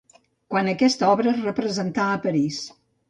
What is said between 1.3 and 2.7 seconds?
es representà a París.